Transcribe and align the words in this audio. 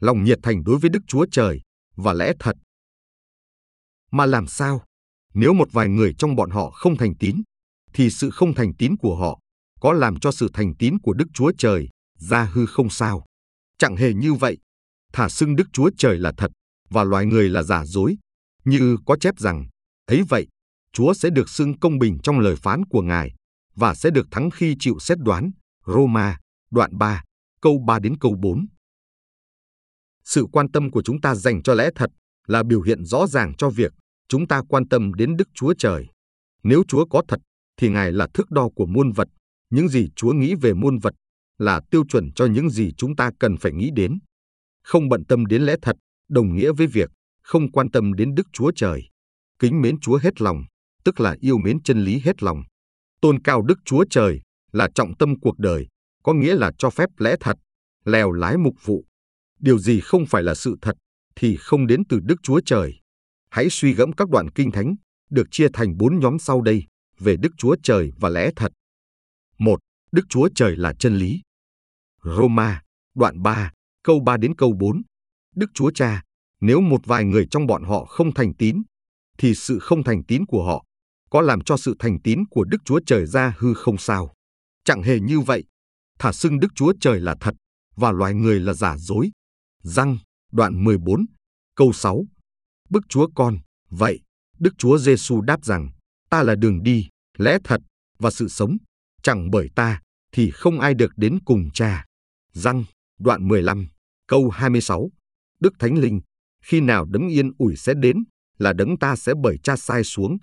lòng 0.00 0.24
nhiệt 0.24 0.38
thành 0.42 0.64
đối 0.64 0.78
với 0.78 0.90
Đức 0.90 1.02
Chúa 1.06 1.26
Trời 1.30 1.60
và 1.96 2.12
lẽ 2.12 2.32
thật. 2.38 2.56
Mà 4.10 4.26
làm 4.26 4.46
sao? 4.46 4.84
Nếu 5.34 5.52
một 5.52 5.68
vài 5.72 5.88
người 5.88 6.14
trong 6.18 6.36
bọn 6.36 6.50
họ 6.50 6.70
không 6.70 6.96
thành 6.96 7.14
tín, 7.14 7.42
thì 7.92 8.10
sự 8.10 8.30
không 8.30 8.54
thành 8.54 8.74
tín 8.74 8.96
của 8.96 9.16
họ 9.16 9.40
có 9.80 9.92
làm 9.92 10.20
cho 10.20 10.32
sự 10.32 10.48
thành 10.52 10.74
tín 10.78 10.98
của 11.02 11.12
Đức 11.12 11.26
Chúa 11.34 11.52
Trời 11.58 11.88
ra 12.18 12.44
hư 12.44 12.66
không 12.66 12.90
sao? 12.90 13.24
Chẳng 13.78 13.96
hề 13.96 14.14
như 14.14 14.34
vậy. 14.34 14.58
Thả 15.12 15.28
xưng 15.28 15.56
Đức 15.56 15.68
Chúa 15.72 15.90
Trời 15.98 16.18
là 16.18 16.32
thật 16.36 16.50
và 16.90 17.04
loài 17.04 17.26
người 17.26 17.48
là 17.48 17.62
giả 17.62 17.84
dối, 17.84 18.16
như 18.64 18.96
có 19.06 19.16
chép 19.20 19.38
rằng, 19.38 19.66
ấy 20.06 20.22
vậy, 20.28 20.46
Chúa 20.92 21.14
sẽ 21.14 21.30
được 21.30 21.48
xưng 21.48 21.78
công 21.78 21.98
bình 21.98 22.18
trong 22.22 22.38
lời 22.38 22.56
phán 22.56 22.84
của 22.84 23.02
Ngài 23.02 23.34
và 23.74 23.94
sẽ 23.94 24.10
được 24.10 24.26
thắng 24.30 24.50
khi 24.50 24.76
chịu 24.78 24.98
xét 24.98 25.18
đoán. 25.18 25.50
Roma, 25.86 26.38
đoạn 26.70 26.98
3, 26.98 27.22
câu 27.60 27.78
3 27.86 27.98
đến 27.98 28.18
câu 28.18 28.34
4. 28.40 28.66
Sự 30.28 30.46
quan 30.52 30.70
tâm 30.72 30.90
của 30.90 31.02
chúng 31.02 31.20
ta 31.20 31.34
dành 31.34 31.62
cho 31.62 31.74
lẽ 31.74 31.90
thật 31.94 32.10
là 32.46 32.62
biểu 32.62 32.82
hiện 32.82 33.04
rõ 33.04 33.26
ràng 33.26 33.54
cho 33.58 33.70
việc 33.70 33.92
chúng 34.28 34.46
ta 34.46 34.62
quan 34.68 34.88
tâm 34.88 35.14
đến 35.14 35.36
Đức 35.36 35.48
Chúa 35.54 35.74
Trời. 35.78 36.06
Nếu 36.62 36.82
Chúa 36.88 37.04
có 37.06 37.22
thật, 37.28 37.40
thì 37.76 37.88
Ngài 37.88 38.12
là 38.12 38.28
thước 38.34 38.50
đo 38.50 38.68
của 38.76 38.86
muôn 38.86 39.12
vật. 39.12 39.28
Những 39.70 39.88
gì 39.88 40.08
Chúa 40.16 40.32
nghĩ 40.32 40.54
về 40.54 40.74
muôn 40.74 40.98
vật 40.98 41.14
là 41.58 41.80
tiêu 41.90 42.04
chuẩn 42.08 42.32
cho 42.32 42.46
những 42.46 42.70
gì 42.70 42.92
chúng 42.96 43.16
ta 43.16 43.30
cần 43.40 43.56
phải 43.56 43.72
nghĩ 43.72 43.90
đến. 43.96 44.18
Không 44.82 45.08
bận 45.08 45.24
tâm 45.24 45.46
đến 45.46 45.62
lẽ 45.62 45.76
thật 45.82 45.96
đồng 46.28 46.56
nghĩa 46.56 46.72
với 46.72 46.86
việc 46.86 47.10
không 47.42 47.72
quan 47.72 47.90
tâm 47.90 48.14
đến 48.14 48.34
Đức 48.34 48.46
Chúa 48.52 48.72
Trời. 48.76 49.02
Kính 49.58 49.82
mến 49.82 50.00
Chúa 50.00 50.18
hết 50.22 50.40
lòng, 50.40 50.64
tức 51.04 51.20
là 51.20 51.36
yêu 51.40 51.58
mến 51.58 51.82
chân 51.82 52.04
lý 52.04 52.20
hết 52.24 52.42
lòng. 52.42 52.62
Tôn 53.20 53.42
cao 53.42 53.62
Đức 53.62 53.78
Chúa 53.84 54.04
Trời 54.10 54.40
là 54.72 54.88
trọng 54.94 55.16
tâm 55.16 55.40
cuộc 55.40 55.58
đời, 55.58 55.86
có 56.22 56.32
nghĩa 56.32 56.54
là 56.54 56.72
cho 56.78 56.90
phép 56.90 57.08
lẽ 57.18 57.36
thật, 57.40 57.56
lèo 58.04 58.32
lái 58.32 58.56
mục 58.56 58.74
vụ. 58.84 59.04
Điều 59.58 59.78
gì 59.78 60.00
không 60.00 60.26
phải 60.26 60.42
là 60.42 60.54
sự 60.54 60.76
thật 60.82 60.96
thì 61.36 61.56
không 61.56 61.86
đến 61.86 62.02
từ 62.08 62.20
Đức 62.20 62.36
Chúa 62.42 62.60
Trời. 62.66 63.00
Hãy 63.50 63.70
suy 63.70 63.92
gẫm 63.94 64.12
các 64.12 64.28
đoạn 64.28 64.50
kinh 64.50 64.72
thánh 64.72 64.94
được 65.30 65.46
chia 65.50 65.68
thành 65.72 65.96
bốn 65.96 66.20
nhóm 66.20 66.38
sau 66.38 66.60
đây 66.60 66.84
về 67.18 67.36
Đức 67.36 67.52
Chúa 67.58 67.76
Trời 67.82 68.12
và 68.16 68.28
lẽ 68.28 68.50
thật. 68.56 68.72
Một, 69.58 69.78
Đức 70.12 70.22
Chúa 70.28 70.48
Trời 70.54 70.76
là 70.76 70.94
chân 70.98 71.16
lý. 71.16 71.40
Roma, 72.24 72.82
đoạn 73.14 73.42
3, 73.42 73.72
câu 74.04 74.20
3 74.20 74.36
đến 74.36 74.54
câu 74.56 74.72
4. 74.72 75.02
Đức 75.56 75.70
Chúa 75.74 75.90
Cha, 75.90 76.22
nếu 76.60 76.80
một 76.80 77.00
vài 77.04 77.24
người 77.24 77.46
trong 77.50 77.66
bọn 77.66 77.82
họ 77.82 78.04
không 78.04 78.34
thành 78.34 78.54
tín, 78.54 78.82
thì 79.38 79.54
sự 79.54 79.78
không 79.78 80.04
thành 80.04 80.24
tín 80.24 80.46
của 80.46 80.64
họ 80.64 80.84
có 81.30 81.40
làm 81.40 81.60
cho 81.60 81.76
sự 81.76 81.96
thành 81.98 82.20
tín 82.24 82.46
của 82.50 82.64
Đức 82.64 82.78
Chúa 82.84 83.00
Trời 83.06 83.26
ra 83.26 83.54
hư 83.58 83.74
không 83.74 83.98
sao. 83.98 84.32
Chẳng 84.84 85.02
hề 85.02 85.20
như 85.20 85.40
vậy, 85.40 85.64
thả 86.18 86.32
xưng 86.32 86.60
Đức 86.60 86.68
Chúa 86.74 86.92
Trời 87.00 87.20
là 87.20 87.36
thật 87.40 87.54
và 87.96 88.12
loài 88.12 88.34
người 88.34 88.60
là 88.60 88.72
giả 88.72 88.96
dối. 88.98 89.30
Răng, 89.88 90.18
đoạn 90.52 90.84
14, 90.84 91.26
câu 91.76 91.92
6. 91.92 92.24
Bức 92.90 93.02
Chúa 93.08 93.28
con, 93.34 93.58
vậy, 93.90 94.20
Đức 94.58 94.74
Chúa 94.78 94.98
Giêsu 94.98 95.40
đáp 95.40 95.64
rằng, 95.64 95.90
ta 96.30 96.42
là 96.42 96.54
đường 96.54 96.82
đi, 96.82 97.08
lẽ 97.38 97.58
thật 97.64 97.80
và 98.18 98.30
sự 98.30 98.48
sống, 98.48 98.76
chẳng 99.22 99.50
bởi 99.50 99.68
ta 99.76 100.00
thì 100.32 100.50
không 100.50 100.80
ai 100.80 100.94
được 100.94 101.12
đến 101.16 101.38
cùng 101.44 101.70
cha. 101.74 102.04
Răng, 102.52 102.84
đoạn 103.18 103.48
15, 103.48 103.88
câu 104.26 104.50
26. 104.50 105.10
Đức 105.60 105.72
Thánh 105.78 105.98
Linh, 105.98 106.20
khi 106.62 106.80
nào 106.80 107.04
đấng 107.04 107.28
yên 107.28 107.52
ủi 107.58 107.76
sẽ 107.76 107.94
đến, 107.94 108.24
là 108.58 108.72
đấng 108.72 108.98
ta 108.98 109.16
sẽ 109.16 109.32
bởi 109.42 109.58
cha 109.62 109.76
sai 109.76 110.04
xuống. 110.04 110.38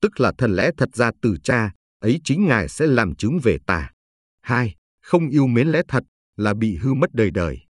Tức 0.00 0.20
là 0.20 0.32
thần 0.38 0.56
lẽ 0.56 0.70
thật 0.76 0.88
ra 0.96 1.10
từ 1.22 1.36
cha, 1.42 1.72
ấy 1.98 2.20
chính 2.24 2.46
Ngài 2.46 2.68
sẽ 2.68 2.86
làm 2.86 3.14
chứng 3.14 3.38
về 3.42 3.58
ta. 3.66 3.90
2. 4.40 4.74
Không 5.02 5.28
yêu 5.28 5.46
mến 5.46 5.68
lẽ 5.68 5.82
thật 5.88 6.04
là 6.36 6.54
bị 6.54 6.76
hư 6.76 6.94
mất 6.94 7.10
đời 7.12 7.30
đời. 7.30 7.67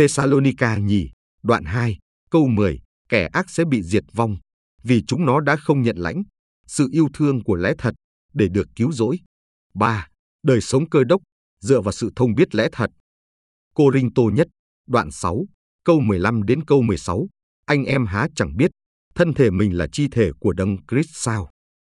Thessalonica 0.00 0.76
nhì, 0.76 1.10
đoạn 1.42 1.64
2, 1.64 1.98
câu 2.30 2.48
10, 2.48 2.80
kẻ 3.08 3.28
ác 3.32 3.50
sẽ 3.50 3.64
bị 3.64 3.82
diệt 3.82 4.04
vong, 4.12 4.36
vì 4.82 5.02
chúng 5.06 5.26
nó 5.26 5.40
đã 5.40 5.56
không 5.56 5.82
nhận 5.82 5.96
lãnh 5.96 6.22
sự 6.66 6.88
yêu 6.92 7.08
thương 7.14 7.44
của 7.44 7.54
lẽ 7.54 7.72
thật 7.78 7.94
để 8.34 8.48
được 8.48 8.68
cứu 8.76 8.92
rỗi. 8.92 9.18
3. 9.74 10.08
Đời 10.42 10.60
sống 10.60 10.88
cơ 10.90 11.04
đốc 11.04 11.22
dựa 11.60 11.80
vào 11.80 11.92
sự 11.92 12.10
thông 12.16 12.34
biết 12.34 12.54
lẽ 12.54 12.68
thật. 12.72 12.90
Cô 13.74 13.90
Rinh 13.94 14.14
Tô 14.14 14.30
nhất, 14.34 14.48
đoạn 14.86 15.10
6, 15.10 15.44
câu 15.84 16.00
15 16.00 16.42
đến 16.42 16.64
câu 16.64 16.82
16, 16.82 17.28
anh 17.66 17.84
em 17.84 18.06
há 18.06 18.28
chẳng 18.34 18.56
biết, 18.56 18.70
thân 19.14 19.34
thể 19.34 19.50
mình 19.50 19.76
là 19.76 19.86
chi 19.92 20.08
thể 20.10 20.30
của 20.40 20.52
Đấng 20.52 20.76
Christ 20.90 21.10
sao? 21.12 21.50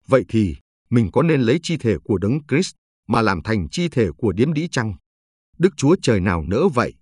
Vậy 0.07 0.25
thì, 0.29 0.55
mình 0.89 1.09
có 1.13 1.23
nên 1.23 1.41
lấy 1.41 1.59
chi 1.63 1.77
thể 1.77 1.95
của 2.03 2.17
Đấng 2.17 2.39
Christ 2.47 2.73
mà 3.07 3.21
làm 3.21 3.41
thành 3.43 3.69
chi 3.69 3.89
thể 3.89 4.07
của 4.17 4.31
điếm 4.31 4.53
đĩ 4.53 4.67
chăng? 4.71 4.93
Đức 5.57 5.73
Chúa 5.77 5.95
Trời 6.01 6.19
nào 6.19 6.43
nỡ 6.47 6.67
vậy? 6.73 6.93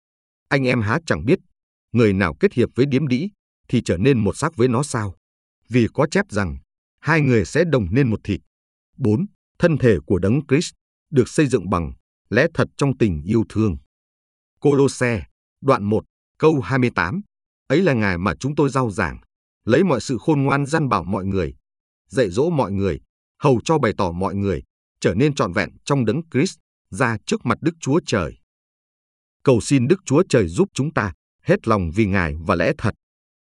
Anh 0.56 0.68
em 0.68 0.82
há 0.82 1.00
chẳng 1.06 1.26
biết, 1.26 1.40
người 1.92 2.14
nào 2.14 2.36
kết 2.40 2.54
hiệp 2.54 2.70
với 2.76 2.86
điếm 2.86 3.08
đĩ 3.08 3.30
thì 3.68 3.82
trở 3.86 3.98
nên 3.98 4.24
một 4.24 4.38
xác 4.38 4.56
với 4.56 4.68
nó 4.68 4.84
sao? 4.84 5.16
Vì 5.70 5.88
có 5.94 6.08
chép 6.12 6.26
rằng, 6.30 6.58
hai 7.00 7.22
người 7.22 7.46
sẽ 7.46 7.64
đồng 7.64 7.88
nên 7.92 8.10
một 8.10 8.20
thịt. 8.24 8.42
4. 8.98 9.26
Thân 9.60 9.78
thể 9.78 9.98
của 10.06 10.20
Đấng 10.20 10.42
Christ 10.48 10.74
được 11.12 11.30
xây 11.30 11.48
dựng 11.48 11.70
bằng 11.70 11.92
lẽ 12.30 12.48
thật 12.54 12.68
trong 12.78 12.98
tình 12.98 13.22
yêu 13.26 13.44
thương. 13.50 13.78
Colosse, 14.60 15.24
đoạn 15.62 15.84
1, 15.84 16.06
câu 16.38 16.60
28. 16.60 17.22
Ấy 17.68 17.82
là 17.82 17.94
ngài 17.94 18.18
mà 18.18 18.36
chúng 18.40 18.56
tôi 18.56 18.70
giao 18.70 18.92
giảng, 18.92 19.20
lấy 19.66 19.84
mọi 19.84 20.02
sự 20.02 20.18
khôn 20.22 20.42
ngoan 20.42 20.66
gian 20.66 20.90
bảo 20.90 21.04
mọi 21.04 21.26
người, 21.26 21.56
dạy 22.10 22.30
dỗ 22.30 22.50
mọi 22.50 22.72
người, 22.72 23.00
hầu 23.40 23.62
cho 23.64 23.78
bày 23.78 23.94
tỏ 23.98 24.12
mọi 24.12 24.36
người, 24.36 24.64
trở 25.00 25.14
nên 25.14 25.36
trọn 25.36 25.54
vẹn 25.54 25.70
trong 25.86 26.06
đấng 26.06 26.22
Christ 26.32 26.58
ra 26.90 27.18
trước 27.26 27.46
mặt 27.46 27.58
Đức 27.62 27.76
Chúa 27.80 28.00
Trời. 28.06 28.38
Cầu 29.46 29.62
xin 29.62 29.88
Đức 29.88 30.02
Chúa 30.06 30.24
Trời 30.30 30.48
giúp 30.48 30.70
chúng 30.74 30.94
ta 30.94 31.14
hết 31.44 31.68
lòng 31.68 31.92
vì 31.96 32.06
Ngài 32.06 32.36
và 32.40 32.56
lẽ 32.56 32.72
thật. 32.78 32.94